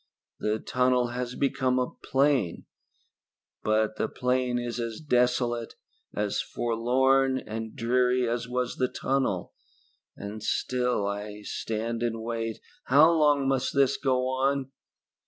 [0.39, 2.65] The tunnel has become a plain,
[3.61, 5.75] but the plain is as desolate,
[6.11, 9.53] as forlorn and dreary as was the tunnel,
[10.17, 12.61] and still I stand and wait.
[12.85, 14.71] How long must this go on?"